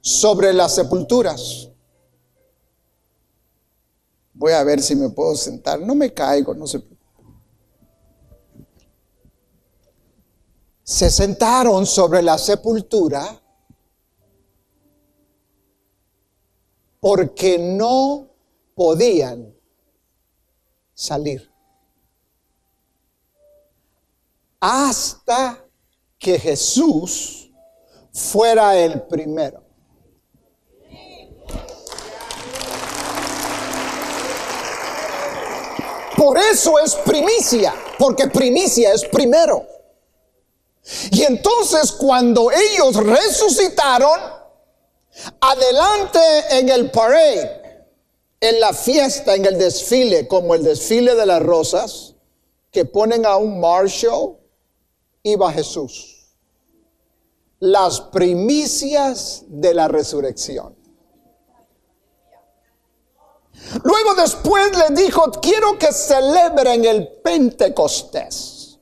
sobre 0.00 0.52
las 0.52 0.74
sepulturas. 0.74 1.68
Voy 4.34 4.52
a 4.52 4.62
ver 4.62 4.80
si 4.80 4.94
me 4.94 5.08
puedo 5.08 5.34
sentar. 5.34 5.80
No 5.80 5.96
me 5.96 6.14
caigo, 6.14 6.54
no 6.54 6.66
se 6.66 6.80
Se 10.84 11.10
sentaron 11.10 11.84
sobre 11.84 12.22
la 12.22 12.38
sepultura 12.38 13.42
porque 17.08 17.56
no 17.56 18.28
podían 18.74 19.56
salir. 20.92 21.50
Hasta 24.60 25.64
que 26.18 26.38
Jesús 26.38 27.50
fuera 28.12 28.76
el 28.76 29.04
primero. 29.04 29.62
Por 36.14 36.36
eso 36.36 36.78
es 36.78 36.94
primicia, 36.96 37.72
porque 37.98 38.26
primicia 38.26 38.92
es 38.92 39.06
primero. 39.06 39.66
Y 41.10 41.22
entonces 41.22 41.90
cuando 41.92 42.50
ellos 42.52 42.96
resucitaron, 42.96 44.37
Adelante 45.40 46.20
en 46.50 46.68
el 46.68 46.90
parade, 46.90 47.86
en 48.40 48.60
la 48.60 48.72
fiesta, 48.72 49.34
en 49.34 49.44
el 49.44 49.58
desfile, 49.58 50.28
como 50.28 50.54
el 50.54 50.62
desfile 50.62 51.14
de 51.14 51.26
las 51.26 51.42
rosas, 51.42 52.14
que 52.70 52.84
ponen 52.84 53.26
a 53.26 53.36
un 53.36 53.60
marshal, 53.60 54.38
iba 55.22 55.52
Jesús. 55.52 56.34
Las 57.60 58.00
primicias 58.00 59.44
de 59.48 59.74
la 59.74 59.88
resurrección. 59.88 60.76
Luego 63.82 64.14
después 64.14 64.70
le 64.76 65.02
dijo, 65.02 65.32
quiero 65.42 65.78
que 65.78 65.92
celebren 65.92 66.84
el 66.84 67.08
Pentecostés. 67.08 68.78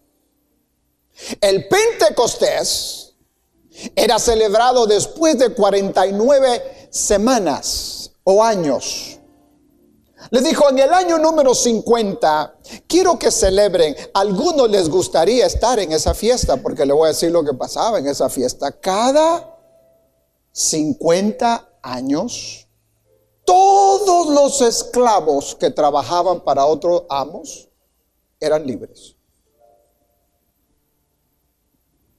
El 1.40 1.66
Pentecostés 1.66 3.05
era 3.94 4.18
celebrado 4.18 4.86
después 4.86 5.38
de 5.38 5.54
49 5.54 6.88
semanas 6.90 8.12
o 8.24 8.42
años. 8.42 9.18
Le 10.30 10.40
dijo, 10.40 10.68
en 10.70 10.78
el 10.78 10.92
año 10.92 11.18
número 11.18 11.54
50, 11.54 12.56
quiero 12.88 13.18
que 13.18 13.30
celebren. 13.30 13.94
algunos 14.14 14.68
les 14.68 14.88
gustaría 14.88 15.46
estar 15.46 15.78
en 15.78 15.92
esa 15.92 16.14
fiesta, 16.14 16.56
porque 16.56 16.84
le 16.84 16.92
voy 16.92 17.06
a 17.06 17.08
decir 17.08 17.30
lo 17.30 17.44
que 17.44 17.54
pasaba 17.54 17.98
en 17.98 18.08
esa 18.08 18.28
fiesta. 18.28 18.72
Cada 18.72 19.56
50 20.52 21.68
años, 21.82 22.66
todos 23.44 24.28
los 24.28 24.60
esclavos 24.62 25.54
que 25.54 25.70
trabajaban 25.70 26.40
para 26.40 26.66
otros 26.66 27.04
amos 27.08 27.68
eran 28.40 28.66
libres. 28.66 29.14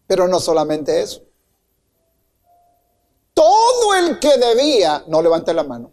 Pero 0.06 0.28
no 0.30 0.40
solamente 0.40 1.02
eso. 1.02 1.27
Todo 3.38 3.94
el 3.94 4.20
que 4.20 4.38
debía, 4.38 5.04
no 5.08 5.22
levante 5.22 5.54
la 5.54 5.64
mano. 5.64 5.92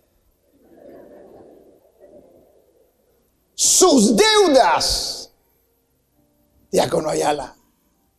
Sus 3.55 4.17
deudas 4.17 5.25
diácono 6.75 7.09
Ayala, 7.09 7.55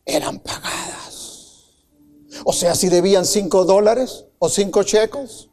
eran 0.06 0.38
pagadas. 0.38 1.66
O 2.46 2.54
sea, 2.54 2.74
si 2.74 2.88
debían 2.88 3.26
cinco 3.26 3.66
dólares 3.66 4.24
o 4.38 4.48
cinco 4.48 4.82
checos 4.82 5.50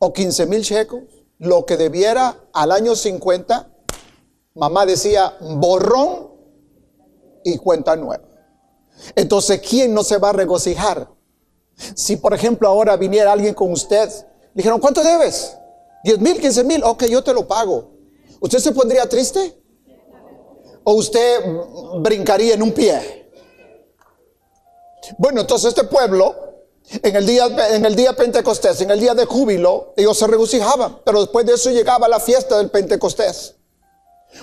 o 0.00 0.12
quince 0.12 0.46
mil 0.46 0.64
checos, 0.64 1.04
lo 1.38 1.64
que 1.66 1.76
debiera 1.76 2.36
al 2.52 2.72
año 2.72 2.96
50, 2.96 3.70
mamá 4.54 4.86
decía 4.86 5.36
borrón 5.40 6.32
y 7.44 7.58
cuenta 7.58 7.94
nueva. 7.94 8.24
Entonces, 9.14 9.60
¿quién 9.60 9.94
no 9.94 10.02
se 10.02 10.18
va 10.18 10.30
a 10.30 10.32
regocijar? 10.32 11.08
Si, 11.94 12.16
por 12.16 12.34
ejemplo, 12.34 12.68
ahora 12.68 12.96
viniera 12.96 13.32
alguien 13.32 13.54
con 13.54 13.72
usted, 13.72 14.08
dijeron, 14.54 14.80
¿cuánto 14.80 15.02
debes? 15.02 15.56
¿10 16.04 16.18
mil, 16.18 16.40
15 16.40 16.64
mil? 16.64 16.82
Ok, 16.84 17.04
yo 17.04 17.22
te 17.22 17.32
lo 17.32 17.46
pago. 17.46 17.90
¿Usted 18.40 18.58
se 18.58 18.72
pondría 18.72 19.08
triste? 19.08 19.56
¿O 20.84 20.94
usted 20.94 21.40
brincaría 22.00 22.54
en 22.54 22.62
un 22.62 22.72
pie? 22.72 23.30
Bueno, 25.18 25.40
entonces 25.40 25.68
este 25.68 25.84
pueblo, 25.84 26.34
en 27.02 27.16
el 27.16 27.26
día, 27.26 27.46
en 27.70 27.84
el 27.84 27.94
día 27.94 28.14
Pentecostés, 28.14 28.80
en 28.80 28.90
el 28.90 29.00
día 29.00 29.14
de 29.14 29.26
júbilo, 29.26 29.94
ellos 29.96 30.18
se 30.18 30.26
regocijaban, 30.26 31.00
pero 31.04 31.20
después 31.20 31.46
de 31.46 31.54
eso 31.54 31.70
llegaba 31.70 32.08
la 32.08 32.20
fiesta 32.20 32.58
del 32.58 32.70
Pentecostés. 32.70 33.56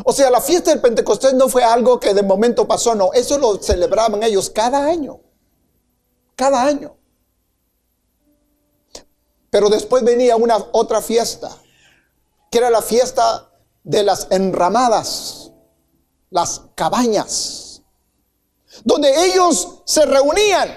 O 0.05 0.13
sea, 0.13 0.29
la 0.29 0.41
fiesta 0.41 0.71
del 0.71 0.81
Pentecostés 0.81 1.33
no 1.33 1.49
fue 1.49 1.63
algo 1.63 1.99
que 1.99 2.13
de 2.13 2.23
momento 2.23 2.67
pasó, 2.67 2.95
no, 2.95 3.11
eso 3.13 3.37
lo 3.37 3.61
celebraban 3.61 4.23
ellos 4.23 4.49
cada 4.49 4.85
año. 4.85 5.19
Cada 6.35 6.63
año. 6.63 6.98
Pero 9.49 9.69
después 9.69 10.03
venía 10.03 10.35
una 10.35 10.57
otra 10.71 11.01
fiesta, 11.01 11.55
que 12.51 12.57
era 12.57 12.69
la 12.69 12.81
fiesta 12.81 13.51
de 13.83 14.03
las 14.03 14.27
enramadas, 14.29 15.51
las 16.29 16.61
cabañas, 16.75 17.81
donde 18.83 19.09
ellos 19.25 19.81
se 19.85 20.05
reunían. 20.05 20.69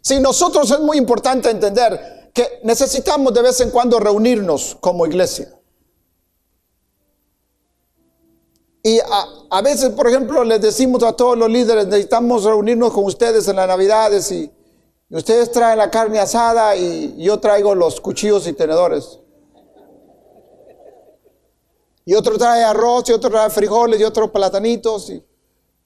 Si 0.00 0.20
nosotros 0.20 0.70
es 0.70 0.80
muy 0.80 0.98
importante 0.98 1.50
entender 1.50 2.30
que 2.34 2.60
necesitamos 2.64 3.32
de 3.32 3.42
vez 3.42 3.60
en 3.60 3.70
cuando 3.70 3.98
reunirnos 3.98 4.76
como 4.80 5.06
iglesia. 5.06 5.48
Y 8.82 8.98
a, 9.50 9.62
veces, 9.62 9.90
por 9.90 10.08
ejemplo, 10.08 10.44
les 10.44 10.60
decimos 10.60 11.02
a 11.04 11.14
todos 11.14 11.38
los 11.38 11.48
líderes, 11.48 11.86
necesitamos 11.86 12.44
reunirnos 12.44 12.92
con 12.92 13.04
ustedes 13.04 13.48
en 13.48 13.56
las 13.56 13.66
navidades 13.66 14.30
ustedes 15.18 15.50
traen 15.52 15.78
la 15.78 15.90
carne 15.90 16.18
asada 16.18 16.76
y 16.76 17.16
yo 17.22 17.38
traigo 17.38 17.74
los 17.74 18.00
cuchillos 18.00 18.46
y 18.46 18.52
tenedores. 18.52 19.20
Y 22.04 22.14
otro 22.14 22.36
trae 22.36 22.62
arroz 22.62 23.08
y 23.08 23.12
otro 23.12 23.30
trae 23.30 23.48
frijoles 23.50 24.00
y 24.00 24.04
otro 24.04 24.30
platanitos 24.30 25.08
y 25.10 25.24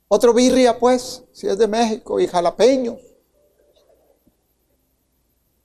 otro 0.09 0.33
birria, 0.33 0.79
pues, 0.79 1.23
si 1.33 1.47
es 1.47 1.59
de 1.59 1.69
México, 1.69 2.19
y 2.19 2.27
jalapeños. 2.27 2.99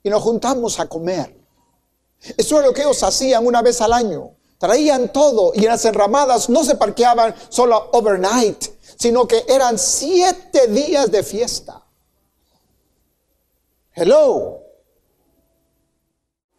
Y 0.02 0.10
nos 0.10 0.22
juntamos 0.22 0.78
a 0.78 0.86
comer. 0.86 1.34
Eso 2.36 2.60
es 2.60 2.66
lo 2.66 2.72
que 2.72 2.82
ellos 2.82 3.02
hacían 3.02 3.46
una 3.46 3.62
vez 3.62 3.80
al 3.80 3.92
año. 3.92 4.36
Traían 4.58 5.12
todo 5.12 5.52
y 5.54 5.60
en 5.60 5.70
las 5.70 5.84
enramadas 5.84 6.48
no 6.48 6.62
se 6.62 6.76
parqueaban 6.76 7.34
solo 7.48 7.90
overnight, 7.92 8.64
sino 8.96 9.26
que 9.26 9.44
eran 9.48 9.78
siete 9.78 10.68
días 10.68 11.10
de 11.10 11.22
fiesta. 11.22 11.83
Hello. 13.94 14.60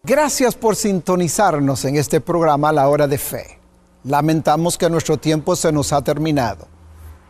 Gracias 0.04 0.56
por 0.56 0.76
sintonizarnos 0.76 1.84
en 1.86 1.98
este 1.98 2.22
programa 2.22 2.72
La 2.72 2.88
Hora 2.88 3.08
de 3.08 3.18
Fe. 3.18 3.60
Lamentamos 4.04 4.78
que 4.78 4.90
nuestro 4.90 5.18
tiempo 5.18 5.56
se 5.56 5.72
nos 5.72 5.92
ha 5.92 6.02
terminado, 6.02 6.68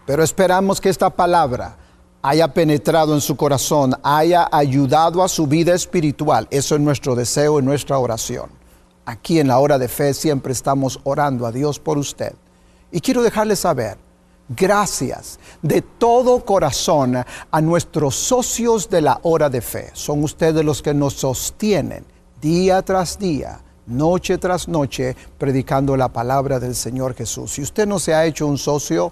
pero 0.05 0.23
esperamos 0.23 0.81
que 0.81 0.89
esta 0.89 1.09
palabra 1.09 1.77
haya 2.21 2.53
penetrado 2.53 3.13
en 3.13 3.21
su 3.21 3.35
corazón, 3.35 3.95
haya 4.03 4.47
ayudado 4.51 5.23
a 5.23 5.27
su 5.29 5.47
vida 5.47 5.73
espiritual. 5.73 6.47
Eso 6.51 6.75
es 6.75 6.81
nuestro 6.81 7.15
deseo 7.15 7.59
y 7.59 7.63
nuestra 7.63 7.97
oración 7.97 8.65
aquí 9.05 9.39
en 9.39 9.47
la 9.47 9.59
hora 9.59 9.77
de 9.77 9.87
fe 9.87 10.13
siempre 10.13 10.51
estamos 10.51 10.99
orando 11.03 11.45
a 11.45 11.51
Dios 11.51 11.79
por 11.79 11.97
usted. 11.97 12.33
Y 12.91 12.99
quiero 12.99 13.23
dejarle 13.23 13.55
saber, 13.55 13.97
gracias 14.49 15.39
de 15.61 15.81
todo 15.81 16.45
corazón 16.45 17.23
a 17.51 17.61
nuestros 17.61 18.15
socios 18.15 18.89
de 18.89 19.01
la 19.01 19.19
hora 19.23 19.49
de 19.49 19.61
fe. 19.61 19.89
Son 19.93 20.23
ustedes 20.23 20.63
los 20.63 20.81
que 20.81 20.93
nos 20.93 21.13
sostienen 21.13 22.05
día 22.41 22.81
tras 22.81 23.17
día, 23.17 23.59
noche 23.87 24.37
tras 24.37 24.67
noche, 24.67 25.15
predicando 25.37 25.97
la 25.97 26.09
palabra 26.09 26.59
del 26.59 26.75
Señor 26.75 27.15
Jesús. 27.15 27.53
Si 27.53 27.61
usted 27.61 27.87
no 27.87 27.99
se 27.99 28.13
ha 28.13 28.25
hecho 28.25 28.47
un 28.47 28.57
socio, 28.57 29.11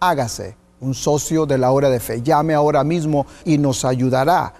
hágase 0.00 0.56
un 0.80 0.94
socio 0.94 1.46
de 1.46 1.58
la 1.58 1.70
hora 1.70 1.88
de 1.88 2.00
fe. 2.00 2.22
Llame 2.22 2.54
ahora 2.54 2.84
mismo 2.84 3.26
y 3.44 3.58
nos 3.58 3.84
ayudará 3.84 4.52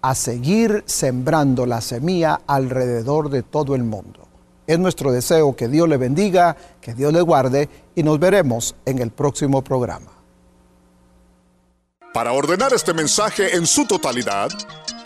a 0.00 0.14
seguir 0.14 0.84
sembrando 0.86 1.66
la 1.66 1.80
semilla 1.80 2.40
alrededor 2.46 3.28
de 3.28 3.42
todo 3.42 3.74
el 3.74 3.84
mundo. 3.84 4.20
Es 4.66 4.78
nuestro 4.78 5.12
deseo 5.12 5.54
que 5.54 5.68
Dios 5.68 5.88
le 5.88 5.96
bendiga, 5.96 6.56
que 6.80 6.94
Dios 6.94 7.12
le 7.12 7.20
guarde 7.20 7.68
y 7.96 8.04
nos 8.04 8.20
veremos 8.20 8.76
en 8.84 9.00
el 9.00 9.10
próximo 9.10 9.64
programa. 9.64 10.12
Para 12.12 12.30
ordenar 12.32 12.72
este 12.72 12.94
mensaje 12.94 13.56
en 13.56 13.66
su 13.66 13.84
totalidad, 13.86 14.48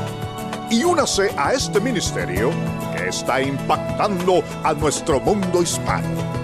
y 0.72 0.84
únase 0.84 1.32
a 1.38 1.54
este 1.54 1.80
ministerio 1.80 2.50
que 2.96 3.10
está 3.10 3.40
impactando 3.42 4.44
a 4.64 4.74
nuestro 4.74 5.20
mundo 5.20 5.62
hispano. 5.62 6.39